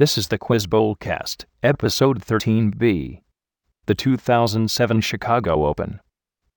[0.00, 3.20] This is the Quiz Bowlcast, episode 13B.
[3.84, 6.00] The 2007 Chicago Open.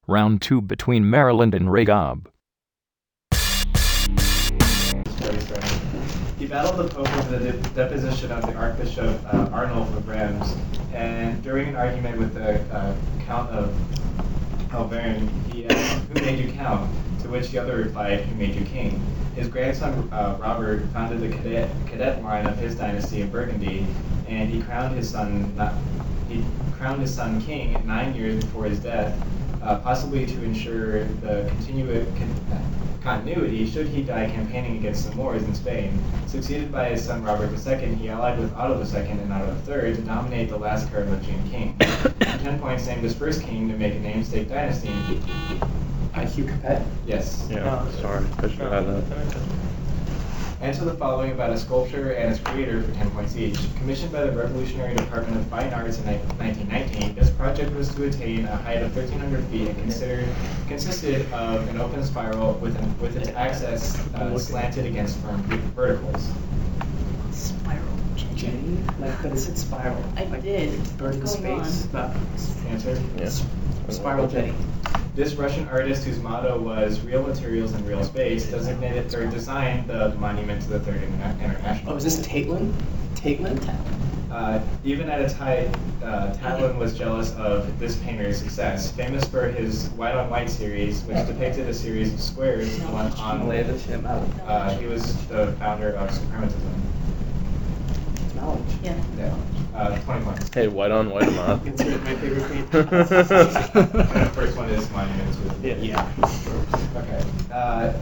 [0.07, 2.27] Round 2 between Maryland and Ragab.
[3.33, 5.39] Story.
[6.39, 10.55] He battled the Pope over the de- deposition of the Archbishop uh, Arnulf of Reims,
[10.93, 13.75] and during an argument with the uh, Count of
[14.73, 16.89] Auvergne, he asked, Who made you count?
[17.23, 19.01] To which the other replied, Who made you king?
[19.35, 23.87] His grandson uh, Robert founded the cadet, cadet line of his dynasty in Burgundy,
[24.27, 25.73] and he crowned his son not,
[26.27, 26.43] he
[26.77, 29.17] crowned his son king nine years before his death,
[29.63, 32.63] uh, possibly to ensure the continu- con-
[33.01, 35.97] continuity should he die campaigning against the Moors in Spain.
[36.27, 40.01] Succeeded by his son Robert II, he allied with Otto II and Otto III to
[40.01, 41.77] dominate the last Carolingian king.
[42.19, 44.91] Ten points, named his first king to make a namesake dynasty.
[46.13, 46.85] IQ Capet.
[47.05, 47.47] Yes.
[47.49, 48.25] Yeah, sorry.
[48.37, 49.37] I should have had that.
[50.61, 53.57] Answer the following about a sculpture and its creator for 10 points each.
[53.75, 58.45] Commissioned by the Revolutionary Department of Fine Arts in 1919, this project was to attain
[58.45, 60.25] a height of 1,300 feet and considered,
[60.69, 65.41] consisted of an open spiral with, an, with its axis uh, slanted against firm
[65.75, 66.31] verticals.
[67.31, 67.83] Spiral.
[68.35, 68.77] Jetty?
[68.99, 70.01] Like, but it said spiral.
[70.15, 70.97] I like, did.
[70.97, 71.87] Bird in space.
[71.87, 71.91] on?
[71.91, 72.15] Not
[72.69, 72.97] Answer?
[73.17, 73.29] Yeah.
[73.89, 74.53] spiral Jetty.
[75.15, 80.09] This Russian artist, whose motto was "Real materials in real space," designated or designed the
[80.15, 81.93] monument to the Third Interna- International.
[81.93, 82.73] Oh, is this Tatelin?
[83.13, 83.59] Tatelin?
[84.31, 85.67] Uh, even at its height,
[86.03, 88.91] uh, Tatlin was jealous of this painter's success.
[88.91, 93.47] Famous for his white on white series, which depicted a series of squares one on.
[93.47, 94.27] Lay this him out.
[94.47, 96.73] Uh, he was the founder of suprematism.
[98.35, 98.61] Knowledge.
[98.83, 98.95] Yeah.
[99.19, 99.35] Yeah.
[99.73, 100.25] Uh, 20.
[100.53, 101.63] Hey, white on white math.
[101.63, 102.71] Consider it my favorite paint.
[102.71, 105.65] The first one is monuments with.
[105.65, 105.75] Yeah.
[105.77, 106.13] Yeah.
[106.95, 107.23] Okay.
[107.51, 107.93] Uh,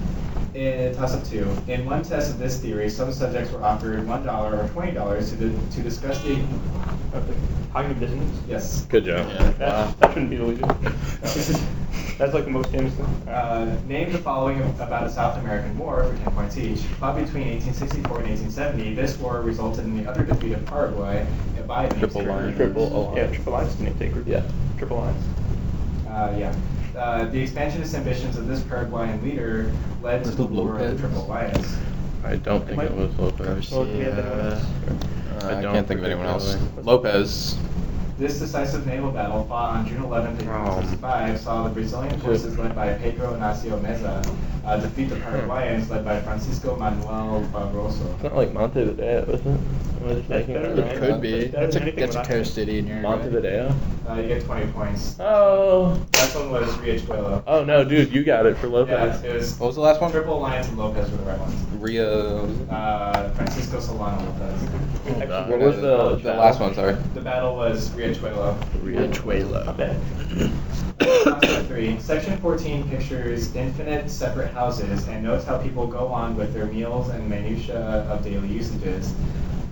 [0.53, 1.47] in toss up two.
[1.67, 5.30] In one test of this theory, some subjects were offered one dollar or twenty dollars
[5.31, 6.44] to di- to discuss the.
[7.72, 8.39] Cognitive dissonance.
[8.50, 8.85] Yes.
[8.85, 9.29] Good job.
[9.57, 10.69] That, that shouldn't be illegal.
[12.22, 13.06] That's like the most famous thing.
[13.28, 16.78] Uh, name the following about a South American war for 10 points each.
[17.00, 21.26] Fought between 1864 and 1870, this war resulted in the utter defeat of Paraguay
[21.66, 22.56] by the Triple line.
[22.56, 23.18] Triple alliance.
[23.18, 24.24] Yeah, triple alliance name taker.
[24.28, 24.44] Yeah.
[24.78, 25.26] Triple alliance.
[26.08, 26.56] Uh, yeah.
[26.96, 29.72] Uh, the expansionist ambitions of this Paraguayan leader
[30.03, 31.76] led to the War of the Triple Alliance.
[32.24, 33.72] I don't think it was Lopez.
[33.72, 34.64] Well, yeah, Uh,
[35.42, 36.56] I I, don't can't think of anyone else.
[36.84, 37.58] Lopez.
[38.17, 42.94] This decisive naval battle, fought on June 11, 1865, saw the Brazilian forces led by
[42.94, 44.23] Pedro Inácio Meza
[44.66, 48.13] uh, defeat the Paraguayans led by Francisco Manuel Barroso.
[48.16, 49.59] It's not like Montevideo, is it?
[50.09, 50.95] Just making better that than right?
[50.95, 51.47] it Could be.
[51.47, 53.01] That's a, than that's a what I city in here.
[53.01, 53.73] Montevideo?
[54.07, 55.16] Uh, you get 20 points.
[55.19, 56.00] Oh.
[56.16, 57.44] Last one was Riachuelo.
[57.47, 58.91] Oh no, dude, you got it for Lopez.
[58.91, 59.23] Yeah, Lopez.
[59.23, 60.11] it was What was the last one?
[60.11, 61.56] Triple Alliance and Lopez were the right ones.
[61.79, 62.45] Rio.
[62.69, 65.50] Uh, Francisco Solano Lopez.
[65.50, 66.73] What was the the last one?
[66.73, 66.95] Sorry.
[67.13, 69.66] The battle was Riachuelo.
[69.66, 70.00] Not bad.
[71.23, 72.00] Concept three.
[72.00, 77.09] Section 14 pictures infinite separate houses and notes how people go on with their meals
[77.09, 79.13] and minutiae of daily usages.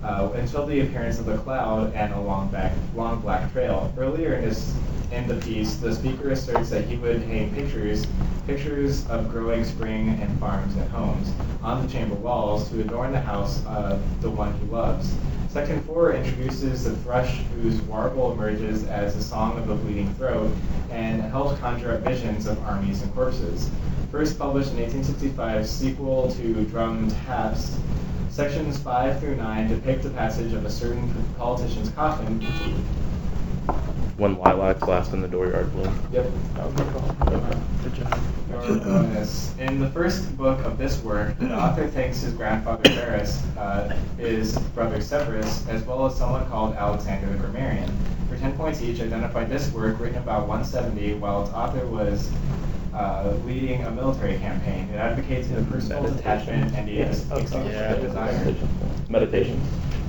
[0.02, 3.92] Uh, until the appearance of the cloud and a long back, long black trail.
[3.98, 4.74] Earlier in his
[5.12, 8.06] in the piece, the speaker asserts that he would hang pictures,
[8.46, 13.20] pictures of growing spring and farms and homes, on the chamber walls to adorn the
[13.20, 15.14] house of the one he loves.
[15.48, 20.52] Section 4 introduces the thrush whose warble emerges as a song of a bleeding throat
[20.90, 23.68] and helps conjure up visions of armies and corpses.
[24.12, 27.76] First published in 1865, sequel to Drum Taps,
[28.30, 32.40] sections 5 through 9 depict the passage of a certain politician's coffin.
[34.16, 35.98] When lilacs last in the dooryard bloom.
[36.12, 36.26] Yep.
[36.58, 37.56] Okay.
[37.80, 38.20] Good job.
[39.58, 44.58] In the first book of this work, the author thanks his grandfather Verus, uh, his
[44.74, 47.90] brother Severus, as well as someone called Alexander the Grammarian.
[48.28, 52.30] For 10 points each, identify this work written about 170 while its author was
[52.94, 54.88] uh, leading a military campaign.
[54.92, 57.20] It advocates the personal detachment and the Yes.
[57.30, 57.92] extinction Yeah.
[57.94, 58.54] of desire.
[59.08, 59.66] Meditations.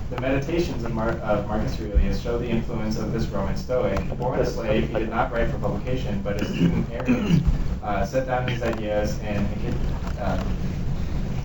[0.10, 3.98] The Meditations of, Mar- of Marcus Aurelius show the influence of this Roman Stoic.
[4.18, 7.42] Born a slave, he did not write for publication, but his student Arrian
[7.82, 9.48] uh, set down his ideas and
[10.20, 10.44] uh,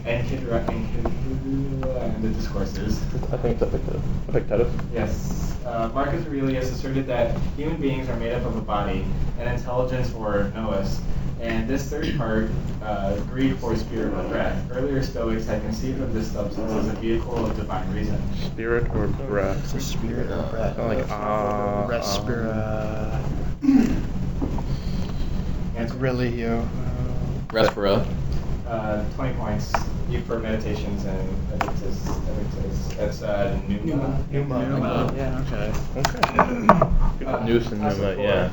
[0.05, 3.01] and and the discourses.
[3.33, 4.03] I think it's Epictetus.
[4.29, 4.73] Epictetus.
[4.93, 5.57] Yes.
[5.65, 9.05] Uh, Marcus Aurelius asserted that human beings are made up of a body,
[9.39, 11.01] an intelligence or nous,
[11.41, 12.49] and this third part,
[12.83, 14.71] uh, Greek for spirit or breath.
[14.73, 18.21] Earlier Stoics had conceived of this substance as a vehicle of divine reason.
[18.37, 19.63] Spirit or breath?
[19.65, 20.77] It's a spirit or breath.
[20.77, 21.87] Kinda like ah.
[21.89, 23.21] Respira.
[25.77, 25.97] Answer.
[25.99, 26.67] Really, yo.
[27.49, 28.07] Respira.
[28.67, 29.73] Uh, 20 points
[30.09, 32.07] you for meditations and Epictetus.
[32.09, 32.95] Epictetus.
[32.97, 34.25] That's uh, pneuma.
[34.31, 35.13] pneuma.
[35.17, 35.73] Yeah, okay.
[35.97, 37.27] Okay.
[37.27, 38.25] Uh, Noose and classic pneuma, four.
[38.25, 38.51] yeah.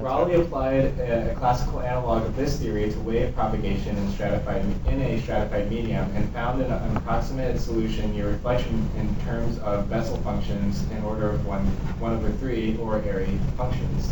[0.00, 5.00] Rayleigh applied a, a classical analog of this theory to wave propagation in stratified in
[5.00, 10.16] a stratified medium and found an, an approximate solution near reflection in terms of Bessel
[10.18, 11.64] functions in order of one
[12.00, 14.10] one over three or Airy functions.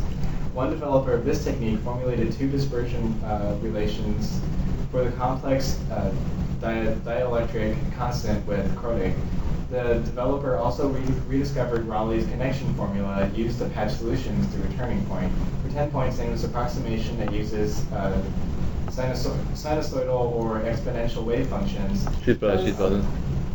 [0.52, 4.40] One developer of this technique formulated two dispersion uh, relations
[4.92, 6.14] for the complex uh,
[6.64, 9.14] di- dielectric constant with Kronig.
[9.70, 15.04] The developer also re- rediscovered Rayleigh's connection formula used to patch solutions to a turning
[15.06, 15.32] point.
[15.62, 18.20] For 10 points, in this approximation that uses uh,
[18.86, 22.06] sinuso- sinusoidal or exponential wave functions.
[22.24, 23.06] She's buzzing, she's buzzing.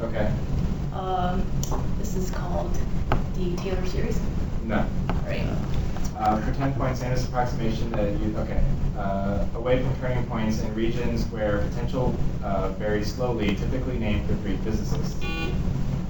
[0.02, 0.32] Okay.
[0.94, 1.44] Um,
[2.00, 2.74] this is called
[3.36, 4.20] the Taylor series.
[4.66, 4.86] No.
[5.26, 5.48] Right.
[6.19, 8.62] Uh, for 10 points, and this approximation that you, okay,
[8.98, 12.13] uh, away from turning points in regions where potential
[12.44, 15.16] uh, varies slowly, typically named for three physicists.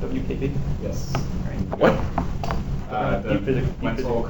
[0.01, 0.51] WKB.
[0.81, 1.13] Yes.
[1.77, 1.91] What?
[2.89, 4.29] Uh, the Deep physics- deep Wentzel physics.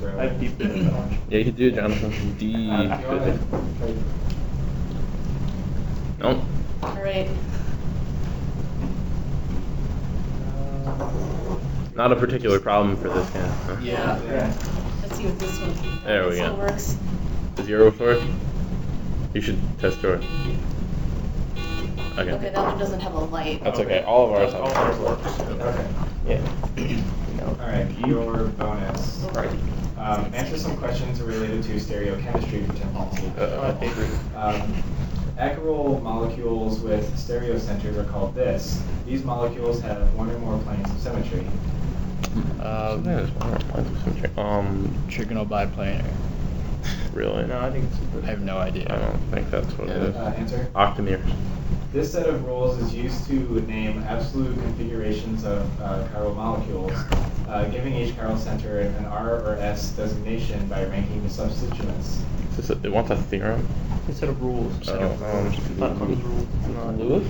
[0.00, 0.18] Kramers.
[0.18, 1.18] I have deep physics knowledge.
[1.28, 2.36] Yeah, you can do it, Jonathan.
[2.38, 2.70] D.
[2.70, 4.04] Uh, you
[6.18, 6.42] Nope.
[6.82, 7.28] All right.
[11.94, 13.40] Not a particular problem for this guy.
[13.40, 13.76] huh?
[13.82, 14.22] Yeah.
[14.22, 14.79] Yeah.
[15.22, 16.04] Let's see what this one.
[16.04, 16.54] There we go.
[16.54, 16.96] one works.
[17.62, 18.22] Zero for it?
[19.34, 20.24] You should test yours.
[22.16, 22.32] Okay.
[22.32, 23.62] Okay, that one doesn't have a light.
[23.62, 24.02] That's okay.
[24.02, 25.40] All of ours All of ours works.
[25.40, 25.88] Okay.
[26.26, 27.42] Yeah.
[27.42, 29.18] All right, your bonus.
[29.34, 29.50] Right.
[29.98, 33.38] Um, answer some questions related to stereochemistry for 10 points each.
[33.38, 34.10] Uh, My favorite.
[34.34, 34.82] Um,
[35.36, 38.82] acyl molecules with stereocenters are called this.
[39.04, 41.46] These molecules have one or more planes of symmetry.
[42.60, 44.30] Um, Sometimes one or lines of symmetry.
[44.36, 46.04] Um, trigonobiplanar.
[47.12, 47.46] really?
[47.46, 48.24] No, I think it's.
[48.24, 48.86] I have no idea.
[48.88, 50.14] I don't think that's what it is.
[50.14, 50.70] Uh, answer?
[50.74, 51.32] Octameres.
[51.92, 56.92] This set of rules is used to name absolute configurations of uh, chiral molecules,
[57.48, 62.22] uh, giving each chiral center an R or S designation by ranking the substituents.
[62.50, 63.66] Is this a, it wants a theorem?
[64.06, 64.88] It's a set of rules.
[64.88, 66.46] Oh, um, Not Newton's rules.
[66.64, 67.26] It's Lewis?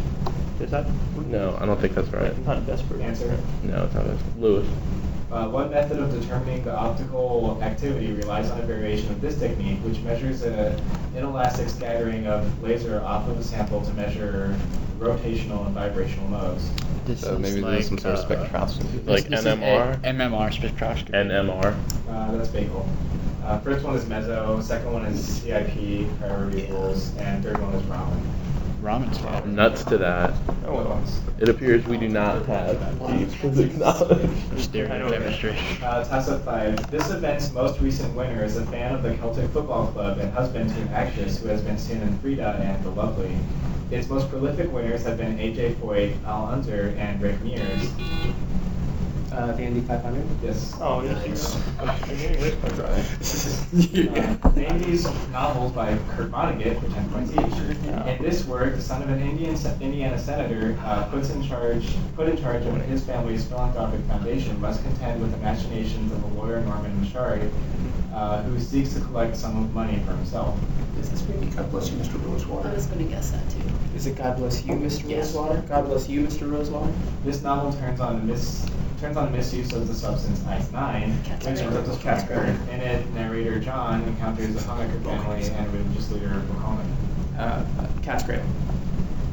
[0.61, 0.87] Is that?
[1.27, 2.27] No, I don't think that's right.
[2.27, 3.01] It's not desperate.
[3.01, 3.37] Answer?
[3.63, 4.21] No, it's not this.
[4.39, 4.67] Lewis.
[5.33, 9.79] Uh, one method of determining the optical activity relies on a variation of this technique,
[9.85, 10.81] which measures an
[11.17, 14.57] inelastic scattering of laser off of a sample to measure
[14.99, 16.69] rotational and vibrational modes.
[17.07, 19.07] This So maybe like, there's some sort of uh, spectroscopy.
[19.07, 19.95] Like this is NMR?
[19.95, 21.11] a- MMR spectroscopy.
[21.11, 21.77] NMR.
[22.09, 22.87] Uh, that's Bagel.
[23.45, 27.83] Uh, first one is Meso, second one is CIP, priority rules, and third one is
[27.85, 28.21] Raman.
[28.81, 29.47] Raman scatter.
[29.47, 30.33] Nuts to that.
[30.67, 31.21] Oh, what ones?
[31.39, 32.79] It appears we do not have
[33.19, 34.31] deep physics knowledge.
[34.57, 35.83] Stereochemistry.
[35.83, 36.91] Uh, toss five.
[36.91, 40.71] This event's most recent winner is a fan of the Celtic Football Club and husband
[40.71, 43.37] to an actress who has been seen in Frida and De-Lovely.
[43.91, 45.75] Its most prolific winners have been A.J.
[45.75, 47.91] Foyt, Al Unser, and Rick Mears.
[49.33, 50.25] Uh, the Indy 500.
[50.43, 50.77] Yes.
[50.81, 51.55] Oh, yes.
[51.79, 53.05] I'm getting rich by driving.
[54.43, 58.09] Uh, name these novels by Kurt Vonnegut for 10 points each.
[58.09, 61.87] In this work, the son of an Indian, Indiana senator uh, puts in charge,
[62.17, 66.27] put in charge of his family's philanthropic foundation must contend with the machinations of a
[66.35, 67.49] lawyer Norman Mushari,
[68.13, 70.59] uh, who seeks to collect some of money for himself.
[70.99, 72.23] Is this maybe God bless you, Mr.
[72.25, 72.69] Rosewater?
[72.69, 73.63] I was gonna guess that too.
[73.95, 75.09] Is it God bless you, Mr.
[75.09, 75.19] Yeah.
[75.19, 75.63] Rosewater?
[75.69, 76.51] God bless you, Mr.
[76.51, 76.93] Rosewater?
[77.25, 78.67] This novel turns on the mis
[79.01, 81.91] turns on misuse of the substance ice nine, Cat's which Cradle.
[81.91, 82.55] is Cat's Cradle.
[82.69, 86.85] In it, narrator John encounters the Hoenikker family and religious leader Bokonon.
[87.39, 88.25] Uh, uh, Cat's.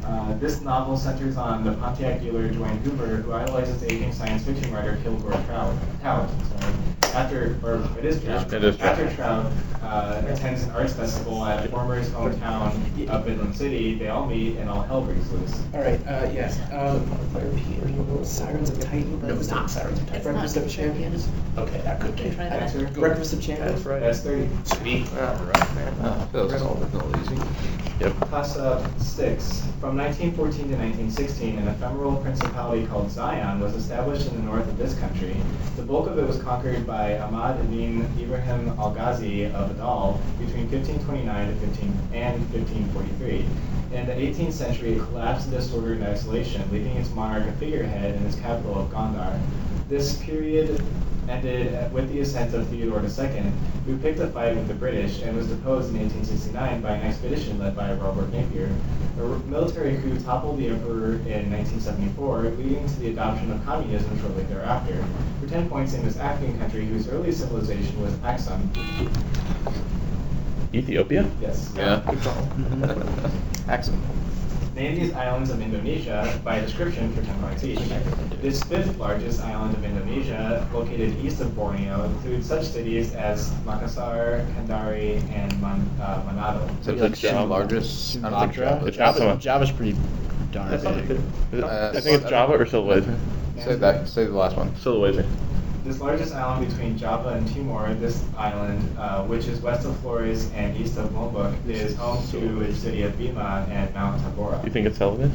[0.05, 4.73] Uh, this novel centers on the Pontiac dealer Dwayne Hoover, who idolizes aging science fiction
[4.73, 5.75] writer Kilgore Trout.
[5.99, 6.73] Trout, sorry.
[7.13, 8.53] After, or it is Trout.
[8.53, 13.95] It is After Trout uh, attends an arts festival at Former's hometown of Midland City,
[13.95, 15.63] they all meet and all hell breaks loose.
[15.73, 16.59] All right, uh, yes.
[16.71, 17.05] Um,
[18.25, 19.21] Sirens of Titan?
[19.25, 20.23] No, it's not Sirens of Titan.
[20.23, 21.27] Breakfast of Champions?
[21.57, 22.35] Okay, that could Can be.
[22.35, 22.93] try that.
[22.93, 23.71] Breakfast of Champions?
[23.73, 23.99] That's right.
[24.01, 24.49] That's 30.
[24.65, 25.07] Sweet.
[25.13, 25.93] Alright, man.
[26.01, 27.86] Oh, that was all easy.
[27.99, 28.13] Yep.
[28.29, 29.61] Class up six.
[29.81, 34.77] From 1914 to 1916, an ephemeral principality called Zion was established in the north of
[34.77, 35.35] this country.
[35.77, 41.47] The bulk of it was conquered by Ahmad ibn Ibrahim al-Ghazi of Adal between 1529
[41.47, 43.45] to 15 and 1543.
[43.97, 48.13] In the 18th century, it collapsed in disorder and isolation, leaving its monarch a figurehead
[48.13, 49.39] in its capital of Gondar.
[49.89, 50.83] This period
[51.29, 53.43] ended with the ascent of Theodore II,
[53.85, 57.59] who picked a fight with the British and was deposed in 1869 by an expedition
[57.59, 58.69] led by Robert Napier.
[59.19, 64.43] A military coup toppled the emperor in 1974, leading to the adoption of communism shortly
[64.43, 65.03] thereafter.
[65.41, 68.69] For 10 points in this African country whose earliest civilization was Axum.
[70.73, 71.29] Ethiopia?
[71.41, 71.73] Yes.
[71.75, 72.01] Yeah.
[72.07, 72.47] Good call.
[73.67, 74.01] Axum.
[74.77, 77.79] Name these islands of Indonesia by description for 10 points each.
[78.43, 84.45] This fifth largest island of Indonesia, located east of Borneo, includes such cities as Makassar,
[84.53, 86.69] Kendari, and Man- uh, Manado.
[86.85, 87.45] So Like it's the Java.
[87.45, 88.17] largest.
[88.23, 88.65] I don't think Sumatra?
[88.77, 88.85] Java.
[88.85, 89.39] It's Java, Java.
[89.41, 89.95] Java's pretty
[90.51, 91.07] darn That's not big.
[91.51, 91.63] good.
[91.63, 93.17] Uh, I think it's Java or Sulawesi.
[93.63, 94.07] Say that.
[94.07, 94.69] Say the last one.
[94.73, 95.25] Sulawesi.
[95.87, 100.51] This largest island between Java and Timor, this island, uh, which is west of Flores
[100.51, 104.61] and east of Lombok, is home to the city of Bima and Mount Tambora.
[104.65, 105.31] You think it's Sulawesi?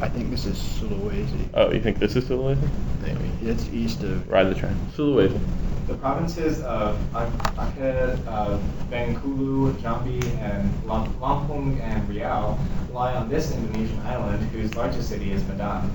[0.00, 1.48] I think this is Sulawesi.
[1.54, 2.68] Oh, you think this is Sulawesi?
[3.02, 3.28] Maybe.
[3.42, 4.28] It's east of.
[4.30, 4.76] Ride the train.
[4.96, 5.40] Sulawesi.
[5.88, 8.58] The provinces of Ac- Aceh, uh,
[8.92, 12.56] Bengkulu, Jambi, and Lampung and Riau
[12.92, 15.90] lie on this Indonesian island, whose largest city is Medan.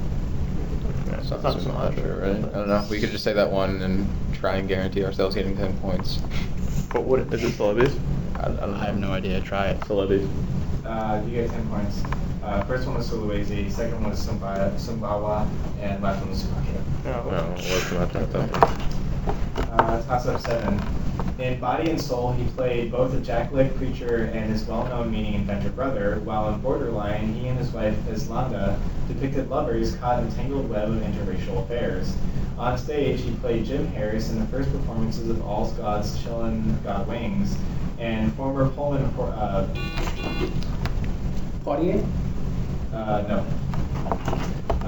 [1.11, 2.35] That's not Sounds Sumatra, right?
[2.35, 2.85] I don't know.
[2.89, 6.17] We could just say that one and try and guarantee ourselves getting ten points.
[6.93, 7.99] But what is it Sulawesi?
[8.35, 8.73] I, I don't.
[8.75, 9.41] I have no idea.
[9.41, 9.79] Try it.
[9.81, 10.27] Sulawesi.
[10.85, 12.01] Uh, you get 10 points.
[12.43, 15.47] Uh, first one was Sulawesi, second one was Sumbawa, Sumbawa
[15.81, 16.83] and last one was Sumatra.
[17.03, 17.29] No.
[17.29, 18.25] No, what's Sumatra?
[18.25, 18.89] That's-
[19.69, 20.79] Uh, toss up seven.
[21.39, 25.69] In Body and Soul, he played both a jackleg preacher and his well-known meaning inventor
[25.69, 28.77] brother, while in Borderline, he and his wife Eslanda
[29.07, 32.13] depicted lovers caught in a tangled web of interracial affairs.
[32.57, 37.07] On stage, he played Jim Harris in the first performances of All's God's Chillin' Got
[37.07, 37.57] Wings,
[37.99, 39.65] and former Pullman uh,
[41.63, 42.05] Poitier?
[42.93, 43.45] uh, no.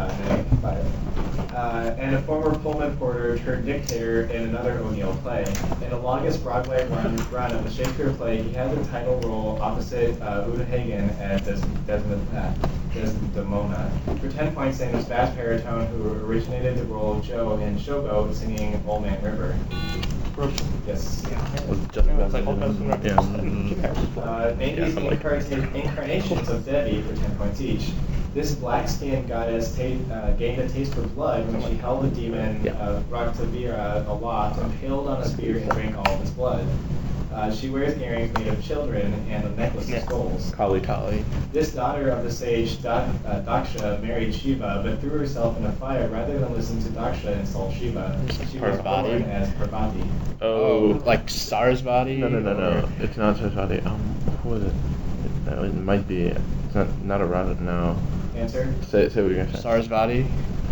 [0.02, 1.54] Uh, no, five.
[1.54, 5.44] Uh, and a former Pullman porter turned dictator in another O'Neill play.
[5.84, 9.60] In the longest Broadway run, run of the Shakespeare play, he had the title role
[9.62, 12.52] opposite uh, Uta Hagen as Des- Desmond, uh,
[12.94, 13.92] Desdemona.
[14.20, 18.34] For 10 points, name was Bass Baritone, who originated the role of Joe in Showboat
[18.34, 19.56] singing Old Man River.
[20.88, 21.24] Yes.
[21.68, 23.20] Was it just No, like all kinds Yeah.
[24.20, 27.92] Uh, name Yeah, these incarnations of Devi for 10 points each.
[28.34, 32.62] This black-skinned goddess ta- uh, gained a taste for blood when she held the demon
[32.64, 32.74] Yeah.
[32.74, 36.66] uh, Raktabija aloft, impaled on a spear, and drank all of its blood.
[37.34, 40.52] Uh, she wears earrings made of children and a necklace of skulls.
[40.56, 40.80] Kali.
[40.82, 41.24] Kali.
[41.54, 45.72] This daughter of the sage da- uh, Daksha married Shiva, but threw herself in a
[45.74, 48.20] fire rather than listen to Daksha insult Shiva.
[48.52, 50.04] She was born as Parvati.
[50.42, 51.02] Oh.
[51.06, 52.18] like Sarsvati?
[52.18, 52.70] No, no, no, no.
[52.80, 53.80] or- It's not Saraswati.
[53.82, 54.00] Um,
[54.44, 54.74] what was it?
[55.48, 56.24] It, uh, it might be.
[56.28, 57.62] It's not not a Radha.
[57.62, 57.96] No.
[58.42, 58.74] Answer?
[58.90, 59.70] Say say what you're gonna say.
[59.70, 60.28] Sarsvati?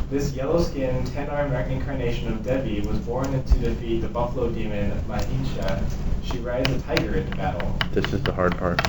[0.10, 5.80] This yellow-skinned, ten-armed incarnation of Devi was born to defeat the buffalo demon Mahisha.
[6.24, 7.76] She rides a tiger into battle.
[7.92, 8.82] This is the hard part.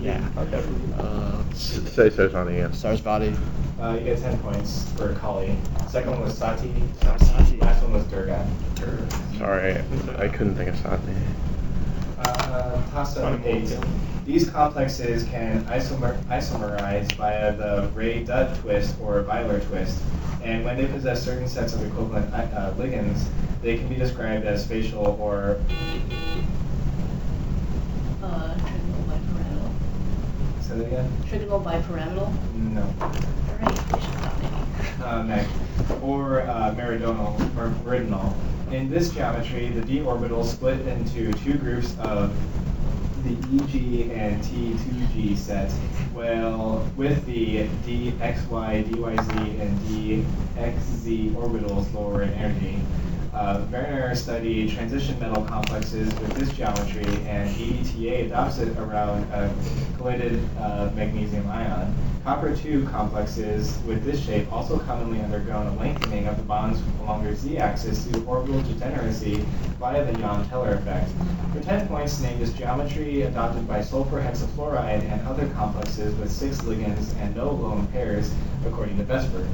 [0.00, 0.24] Yeah.
[0.38, 0.62] Okay.
[0.96, 2.70] Uh, S- say Saraswati again.
[2.70, 3.36] Sarsvati.
[3.80, 5.56] Uh, you get ten points for Kali.
[5.88, 6.72] Second one was Sati.
[7.02, 7.56] Sati.
[7.56, 8.46] Last one was Durga.
[8.76, 9.08] Durga.
[9.38, 9.82] Sorry,
[10.18, 11.12] I couldn't think of Sati.
[12.50, 13.40] Uh, toss up.
[14.26, 20.02] These complexes can isomer- isomerize via the Ray-Dutt twist or Bailar twist,
[20.42, 23.24] and when they possess certain sets of equivalent uh, ligands,
[23.62, 25.60] they can be described as facial or
[28.22, 29.70] Uh, trigonal bipyramidal.
[30.60, 31.12] say that again.
[31.26, 32.54] Trigonal bipyramidal.
[32.56, 32.82] No.
[33.00, 35.02] Alright, I should stop maybe.
[35.04, 35.46] uh, Meg,
[36.02, 38.34] or uh, meridional or meridional.
[38.72, 42.32] In this geometry, the d orbitals split into two groups of
[43.24, 45.74] the EG and T2G sets,
[46.14, 52.78] while with the dxy, dyz, and dxz orbitals lower in energy.
[53.32, 59.48] Uh, Werner studied transition metal complexes with this geometry, and EDTA adopts it around a
[59.96, 61.94] chelated uh, magnesium ion.
[62.24, 67.22] Copper 2 complexes with this shape also commonly undergo a lengthening of the bonds along
[67.22, 69.36] their z-axis due to orbital degeneracy
[69.78, 71.10] via the Jahn-Teller effect.
[71.52, 76.60] For 10 points, name this geometry adopted by sulfur hexafluoride and other complexes with six
[76.62, 78.34] ligands and no lone pairs,
[78.66, 79.48] according to VSEPR.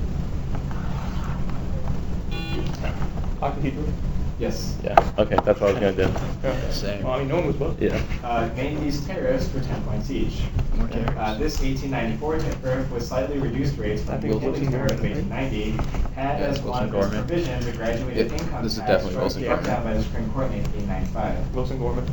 [3.41, 3.93] Octahedral.
[4.39, 4.77] Yes.
[4.85, 4.95] Yeah.
[5.19, 6.13] Okay, that's what I was gonna do.
[6.45, 6.71] Yeah.
[6.71, 7.03] Same.
[7.05, 7.87] Well, I mean, no one was supposed to.
[7.87, 8.03] Yeah.
[8.23, 10.43] Uh, name these tariffs for 10 points each.
[10.77, 10.89] More.
[11.17, 14.93] Uh, this 1894 tariff with slightly reduced rates from I the think beginning Wilson tariff
[14.93, 17.27] of Gorman, 1890 had Yeah, as it's one Wilson of its Gorman.
[17.27, 19.65] provisions a graduated Yeah, income this is tax definitely struck Wilson-Gorman.
[19.65, 20.53] down by the Supreme Court in
[20.85, 21.55] 1895.
[21.55, 22.05] Wilson Gorman.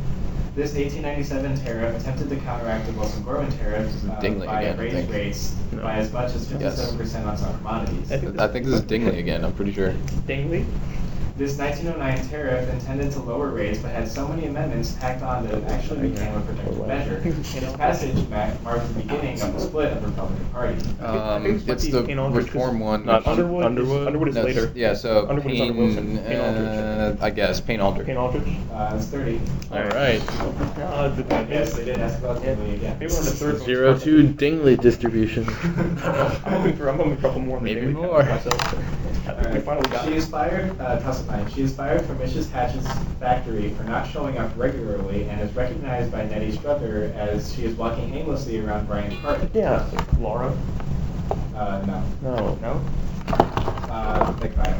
[0.56, 4.78] This 1897 tariff attempted to counteract the Wilson-Gorman tariff This is uh, Dingley by again,
[4.78, 5.12] I raising think.
[5.12, 5.82] rates No.
[5.82, 6.80] by as much as Yes.
[6.80, 8.10] 57% on some commodities.
[8.12, 9.44] I think I think this is Dingley again.
[9.44, 9.92] I'm pretty sure.
[10.26, 10.64] Dingley.
[11.36, 15.54] This 1909 tariff intended to lower rates, but had so many amendments tacked on that
[15.54, 17.20] it actually became a protective measure.
[17.24, 18.28] Its passage
[18.62, 20.74] marked the beginning of the split of the Republican Party.
[21.00, 23.04] Um, it's the Payne reform one.
[23.04, 23.64] Not Underwood.
[23.64, 24.02] Underwood?
[24.02, 24.72] Is, Underwood is no, later.
[24.76, 26.18] Yeah, so Underwood is under Wilson.
[26.18, 27.20] Payne, Payne Aldrich.
[27.20, 28.06] uh, I guess Payne Aldrich.
[28.06, 28.48] Payne Aldrich.
[28.72, 29.40] Uh, it's 30.
[29.72, 30.22] All right.
[30.38, 32.96] Uh, the, Yes, they did ask about Dingley again.
[33.00, 33.60] Maybe we're on the third.
[33.62, 35.48] Zero two Dingley distribution.
[35.64, 37.56] I'm hoping for I'm hoping for a couple more.
[37.56, 38.22] than Maybe more.
[39.24, 39.38] Myself.
[39.38, 41.48] I think we finally got She is fired, uh.
[41.48, 42.50] She inspired from Mrs.
[42.50, 42.86] Hatch's
[43.18, 47.74] factory for not showing up regularly and is recognized by Nettie Struther as she is
[47.74, 49.40] walking aimlessly around Bryant Park.
[49.54, 49.88] Yeah,
[50.18, 50.54] Laura.
[51.56, 52.04] Uh, no.
[52.22, 52.84] No, no.
[53.28, 54.76] uh, Big Five,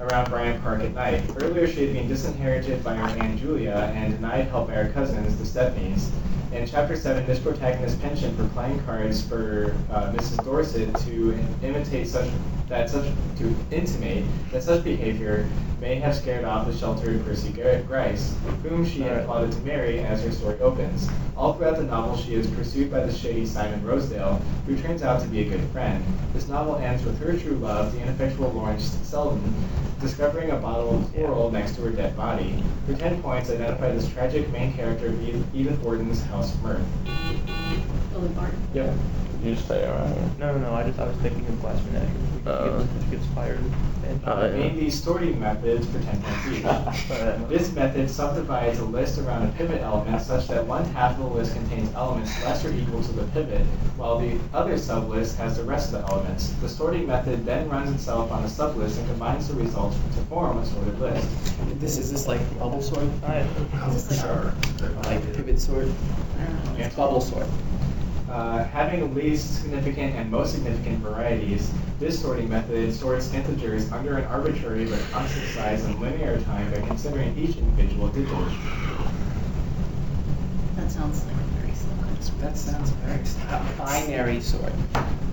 [0.00, 1.22] around Bryant Park at night.
[1.40, 5.38] Earlier, she had been disinherited by her Aunt Julia and denied help by her cousins,
[5.38, 6.10] the Stepneys.
[6.52, 10.44] In Chapter 7, this protagonist's penchant for playing cards for uh, Mrs.
[10.44, 12.28] Dorset to imitate such
[12.68, 13.06] that such
[13.38, 15.48] to intimate that such behavior
[15.80, 20.00] may have scared off the sheltered Percy Gr- Gryce, whom she had plotted to marry
[20.00, 21.08] as her story opens.
[21.36, 25.20] All throughout the novel, she is pursued by the shady Simon Rosedale, who turns out
[25.20, 26.02] to be a good friend.
[26.32, 29.54] This novel ends with her true love, the ineffectual Lawrence Selden,
[30.00, 32.62] discovering a bottle of chloral next to her dead body.
[32.86, 37.65] Her 10 points identify this tragic main character of Edith- Wharton's House of Mirth.
[38.12, 38.58] Billy Barton.
[38.74, 38.94] Yep.
[39.42, 40.38] You just say all right.
[40.38, 40.74] No, no, no.
[40.74, 42.10] I just I was thinking of Glass Menagerie.
[42.44, 43.58] We Uh, could get, gets fired.
[44.08, 44.56] And, Uh, yeah.
[44.58, 46.46] Name these sorting methods for 10 points
[47.42, 47.48] each.
[47.48, 51.26] This method subdivides a list around a pivot element such that one half of the
[51.38, 53.60] list contains elements less or equal to the pivot,
[53.96, 56.50] while the other sublist has the rest of the elements.
[56.62, 60.58] The sorting method then runs itself on a sublist and combines the results to form
[60.58, 61.28] a sorted list.
[61.80, 63.04] This is this like bubble sort?
[63.26, 63.40] I,
[63.90, 65.86] Is this like, Like pivot sort?
[66.40, 66.84] I don't know.
[66.84, 67.46] It's bubble sort.
[68.30, 74.18] Uh, having the least significant and most significant varieties, this sorting method sorts integers under
[74.18, 78.28] an arbitrary but constant size and linear time by considering each individual digit.
[80.74, 82.40] That sounds like a very slow kind of sort.
[82.40, 84.72] That sounds very a binary sort.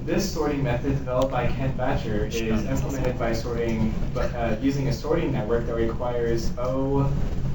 [0.06, 5.32] This sorting method developed by Ken Batcher is implemented by sorting, uh, using a sorting
[5.32, 7.12] network that requires O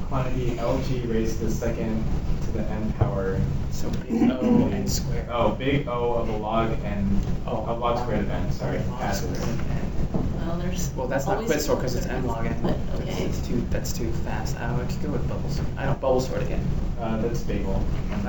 [0.08, 2.02] quantity LG raised to the second
[2.37, 3.40] to the n power.
[3.72, 5.26] So big O and square.
[5.30, 7.64] Oh, big O of a log and Oh.
[7.68, 8.50] a log squared of n.
[8.52, 9.36] Sorry, Log passive.
[9.36, 10.90] squared of Well, there's.
[10.96, 12.56] Well, that's not always quick sort because it's n log n.
[12.62, 13.30] But, That's, okay.
[13.46, 14.58] too that's too fast.
[14.58, 15.68] I would go with bubble sort.
[15.76, 16.64] I don't bubble sort again.
[17.00, 17.80] Uh, that's bagel.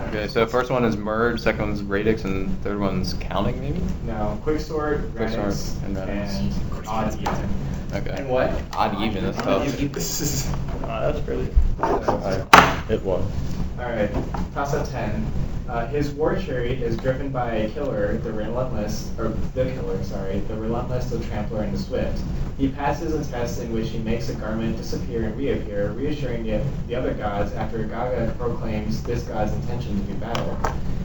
[0.09, 3.81] Okay, so first one is merge, second one's radix, and third one's counting maybe.
[4.05, 6.35] No, quicksort, Quicksort radix, and radix.
[6.35, 7.49] and odd even.
[7.91, 8.11] Okay.
[8.11, 8.51] And what?
[8.73, 9.23] Odd even.
[9.23, 9.65] That's tough.
[9.79, 10.47] you- you- this is
[10.83, 11.49] uh, that's fairly.
[11.81, 13.23] I, it was.
[13.79, 14.11] All right,
[14.57, 15.25] up 10.
[15.69, 20.39] Uh, his war chariot is driven by a killer, the relentless, or the killer, sorry,
[20.39, 22.21] the relentless, the trampler, and the swift.
[22.57, 26.61] He passes a test in which he makes a garment disappear and reappear, reassuring the,
[26.87, 30.57] the other gods after Gaga proclaims this god's intention to do battle.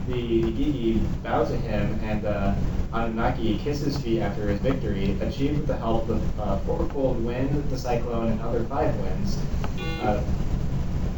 [0.09, 2.55] The Igigi bow to him, and uh,
[2.91, 7.69] Anunnaki kiss his feet after his victory, achieved with the help of uh, fourfold wind,
[7.69, 9.39] the cyclone, and other five winds.
[10.01, 10.21] Uh,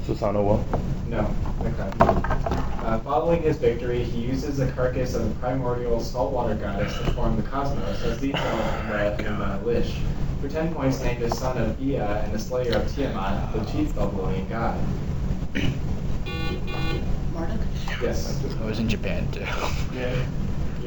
[0.07, 0.63] Susanoo.
[1.09, 1.89] no, okay.
[2.87, 7.35] Uh, following his victory, he uses the carcass of the primordial saltwater goddess to form
[7.35, 9.97] the cosmos, as detailed in the, in the Lish.
[10.39, 13.93] For 10 points, named the son of Ea and the slayer of Tiamat, the chief
[13.93, 14.79] Babylonian god.
[17.33, 17.59] Marduk?
[18.01, 18.41] Yes.
[18.61, 19.41] I was in Japan too.
[19.93, 20.15] Yeah.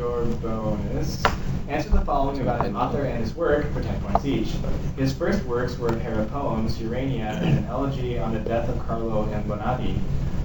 [0.01, 1.23] Your bonus.
[1.69, 4.49] Answer the following about an author and his work for 10 points each.
[4.97, 8.71] His first works were a pair of poems, Urania and an elegy on the death
[8.71, 10.01] of Carlo Imbonati.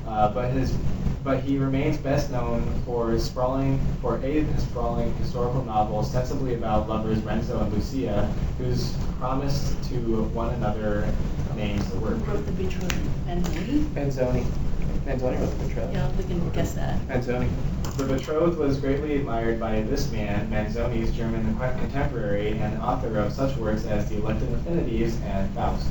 [0.05, 0.77] Uh, but his
[1.23, 6.89] but he remains best known for his sprawling for a sprawling historical novel ostensibly about
[6.89, 8.25] lovers Renzo and Lucia,
[8.57, 9.95] whose promise to
[10.33, 11.09] one another
[11.55, 12.17] names the work.
[12.17, 12.93] Who wrote the betrothed?
[13.25, 13.85] Manzoni?
[13.93, 14.45] Benzoni.
[15.05, 15.93] Benzoni wrote the betrothed.
[15.93, 16.99] Yeah, we can guess that.
[17.07, 17.49] Benzoni.
[17.97, 23.55] The betrothed was greatly admired by this man, Manzoni's German contemporary and author of such
[23.55, 25.87] works as The Elective Affinities and Faust.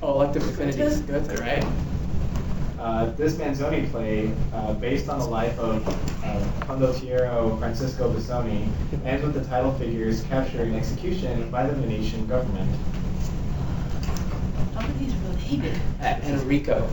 [0.00, 1.00] Oh, elective affinities.
[1.02, 1.62] Good, right?
[2.78, 5.86] Uh, this Manzoni play, uh, based on the life of
[6.24, 8.70] uh, condottiero Francisco Bissoni,
[9.04, 12.70] ends with the title figures captured in execution by the Venetian government.
[14.74, 15.78] How are these related?
[16.00, 16.88] At Enrico.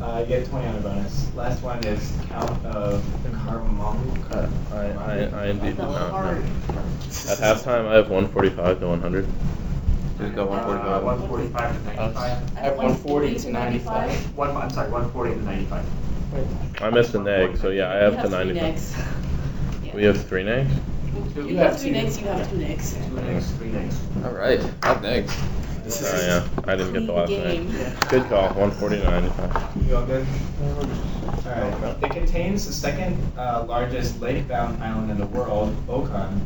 [0.00, 1.34] Uh, you get 20 on a bonus.
[1.34, 3.02] Last one is Count of
[3.44, 4.32] Carmona.
[4.32, 6.10] Uh, I, I, I indeed The did not.
[6.10, 6.38] hard.
[6.38, 9.26] At halftime, I have 145 to 100.
[10.18, 12.16] Who's got one forty Uh, 145 to 95.
[12.56, 14.36] I have 140 to 95.
[14.36, 15.84] One, I'm sorry, 140 to 95.
[16.82, 19.82] I missed a neg, so yeah, I You have to three 95.
[19.82, 19.92] Yeah.
[19.94, 20.70] We have three negs?
[21.34, 21.96] You You have have three two.
[21.96, 22.94] negs, you have two negs.
[23.08, 23.98] Two next, three next.
[24.24, 24.60] All right.
[24.84, 25.38] Up next.
[25.90, 27.70] Oh, yeah, I didn't get the last Game.
[27.72, 27.96] name.
[28.10, 29.24] Good call, 149.
[29.88, 30.26] You all good?
[31.46, 32.02] Alright.
[32.02, 36.40] It contains the second uh, largest lake-bound island in the world, Okan,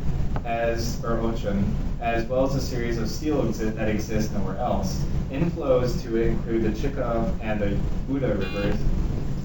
[0.45, 1.63] as or Ochan,
[1.99, 5.03] as well as a series of seal exi- that exist nowhere else.
[5.29, 7.77] Inflows to it include the Chikoy and the
[8.07, 8.75] Buda rivers.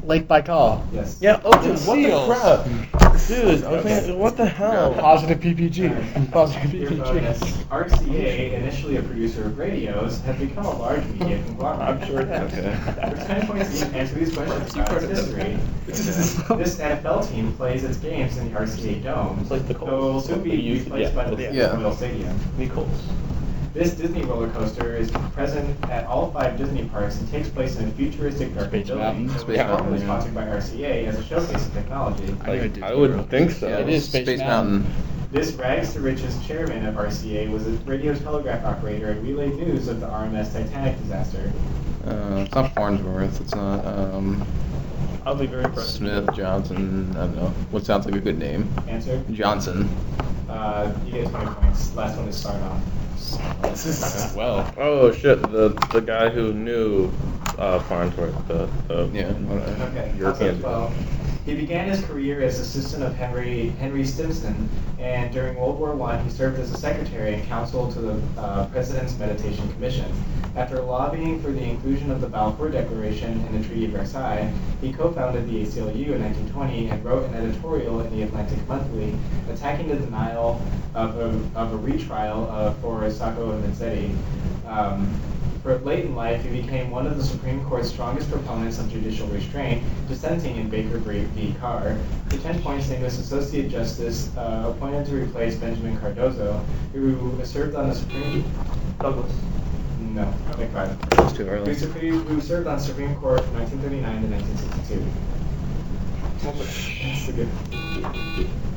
[0.09, 0.83] Lake Baikal.
[0.91, 1.19] Yes.
[1.21, 3.29] Yeah, ocean Dude, what the crap?
[3.29, 4.95] Dude, I was what the hell?
[4.95, 5.91] Positive PPG.
[5.91, 6.31] Alright.
[6.33, 7.37] Positive PPG.
[7.69, 11.89] RCA, initially a producer of radios, has become a large media conglomerate.
[12.03, 12.53] I'm sure it has.
[12.55, 12.75] Okay.
[13.11, 15.59] For 10 points each, answer these questions about its history.
[15.87, 19.81] This NFL uh, team plays its games in the RCA Dome, It's like the though
[19.81, 20.29] Colts.
[20.31, 21.77] it will soon be replaced yeah, by the yeah.
[21.77, 22.35] Royal Stadium.
[22.57, 22.89] Nichols.
[23.79, 27.87] This Disney roller coaster is present at all five Disney parks and takes place in
[27.89, 29.05] a futuristic darkened Space building.
[29.05, 29.27] Mountain.
[29.29, 30.05] that was Space Mountain, formerly yeah.
[30.05, 32.25] sponsored by RCA as a showcase of technology.
[32.43, 33.31] I knew Like, I would World.
[33.31, 33.69] think so.
[33.69, 34.85] Yeah, It is Space Mountain.
[35.31, 39.87] This rags to riches chairman of RCA was a radio telegraph operator and relayed news
[39.87, 41.53] of the RMS Titanic disaster.
[42.05, 43.41] Uh, it's not Farnsworth.
[43.41, 44.45] It's not um,
[45.25, 45.95] I'll be very impressed.
[45.95, 47.13] Smith Johnson.
[47.13, 47.49] I don't know.
[47.71, 48.69] What sounds like a good name?
[48.89, 49.23] Answer?
[49.31, 49.89] Johnson.
[50.49, 51.95] Uh, you get 20 points.
[51.95, 52.81] Last one is Sarnoff.
[54.35, 54.73] Well.
[54.77, 57.11] Oh shit, the the guy who knew
[57.59, 59.33] uh, Farnsworth, the, the Yeah.
[59.33, 59.85] whatever.
[59.85, 60.65] Okay, European.
[60.65, 61.45] also 12.
[61.47, 66.23] He began his career as assistant of Henry Henry Stimson, and during World War I,
[66.23, 70.13] he served as a secretary and counsel to the uh, President's Mediation Commission.
[70.59, 74.93] After lobbying for the inclusion of the Balfour Declaration in the Treaty of Versailles, he
[74.93, 79.15] co-founded the ACLU in 1920 and wrote an editorial in the Atlantic Monthly
[79.49, 80.61] attacking the denial
[80.97, 84.13] of a, of a retrial uh, for Sacco and Vanzetti.
[84.67, 85.09] Um,
[85.63, 89.29] for late in life, he became one of the Supreme Court's strongest proponents of judicial
[89.29, 91.55] restraint, dissenting in Baker v.
[91.61, 91.97] Carr.
[92.31, 96.59] The 10 points, named as Associate Justice, uh, appointed to replace Benjamin Cardozo,
[96.93, 98.43] who served on the Supreme...
[98.43, 98.79] Court.
[98.99, 99.33] Douglas.
[100.15, 100.97] No, like five.
[101.13, 101.75] It's too early.
[101.75, 105.29] Who, Supreme, who served on Supreme Court from 1939 to 1962.
[107.03, 107.49] That's a good...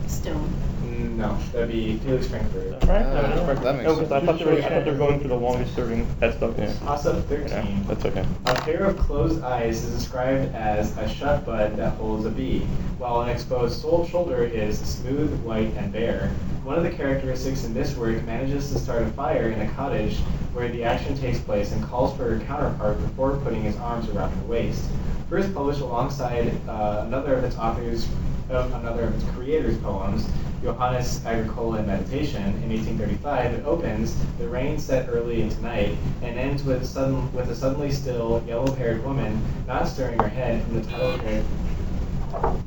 [0.10, 0.71] Stone.
[1.02, 2.84] No, that'd be Felix Frankfurt.
[2.86, 3.02] Right?
[3.06, 4.26] Uh, no, no, that makes no, 'cause I sense.
[4.26, 6.08] thought they were, I thought they were going for the longest serving.
[6.20, 6.80] That's Douglas.
[6.80, 7.48] Toss up 13.
[7.50, 8.26] Yeah, that's okay.
[8.46, 12.60] A pair of closed eyes is described as a shut bud that holds a bee,
[12.98, 16.30] while an exposed sole shoulder is smooth, white, and bare.
[16.64, 20.18] One of the characteristics in this work manages to start a fire in a cottage
[20.54, 24.32] where the action takes place and calls for her counterpart before putting his arms around
[24.32, 24.84] her waist.
[25.30, 28.08] First published alongside uh, another of its authors,
[28.52, 30.28] uh, another of its creators' poems,
[30.64, 36.38] Johannes Agricola in Meditation, in 1835, it opens, the rain set early into night, and
[36.38, 40.90] ends with, sudden, with a suddenly still, yellow-haired woman not stirring her head from the
[40.90, 41.46] title character.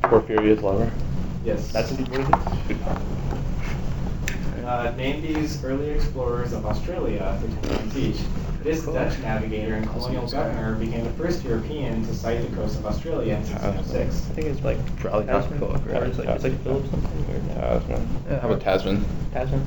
[0.02, 0.90] Porphyria's lover.
[1.44, 1.70] Yes.
[1.72, 2.74] That's what he
[4.64, 8.16] uh, named these early explorers of Australia for 10 points each.
[8.64, 12.86] This Dutch navigator and colonial governor became the first European to sight the coast of
[12.86, 14.30] Australia in 1606.
[14.30, 16.02] I think it's like Probably not Tasman, Cook, right?
[16.02, 17.54] or it's like it's like Philip something or no?
[17.60, 18.08] Tasman.
[18.26, 19.04] Yeah, how about Tasman?
[19.34, 19.66] Tasman.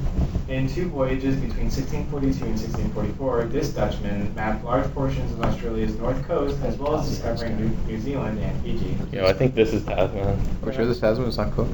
[0.49, 6.27] In two voyages between 1642 and 1644, this Dutchman mapped large portions of Australia's north
[6.27, 8.97] coast as well as discovering New, New Zealand and Fiji.
[9.11, 10.39] Yeah, I think this is Tasman.
[10.63, 11.67] We're sure this Tasman is not Cook.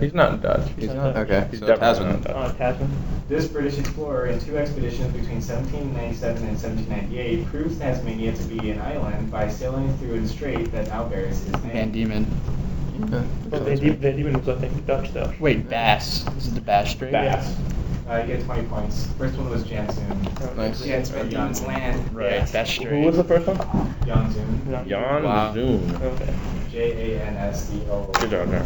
[0.00, 0.70] He's not Dutch.
[0.76, 1.16] He's not.
[1.16, 1.48] Okay.
[1.50, 2.12] He's so definitely Tasman.
[2.12, 2.36] not Dutch.
[2.36, 2.90] Uh, Tasman.
[3.28, 8.80] This British explorer in two expeditions between 1797 and 1798 proves Tasmania to be an
[8.80, 11.72] island by sailing through a strait that now bears his name.
[11.72, 12.26] Van Diemen.
[12.98, 13.22] Yeah.
[13.50, 15.32] Well, Van Diemen, Van Diemen was I think Dutch though.
[15.38, 16.24] Wait, Bass.
[16.34, 17.12] This is the Bass Strait?
[17.12, 17.54] Bass.
[18.08, 19.06] Uh, you get 20 points.
[19.18, 20.56] First one was Janszoon.
[20.56, 20.84] Nice.
[20.84, 22.14] Yeah, it's Van land.
[22.14, 22.50] Right, Yeah.
[22.50, 23.58] Bass Who was the first one?
[24.06, 24.88] Janszoon.
[24.88, 25.52] Jan Wow.
[25.52, 26.34] Okay.
[26.78, 28.04] J A N S C O.
[28.20, 28.64] Good job, Nerd.